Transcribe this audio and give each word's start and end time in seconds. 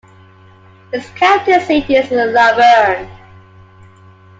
Its 0.91 1.07
county 1.11 1.59
seat 1.59 1.87
is 1.91 2.09
Luverne. 2.09 3.07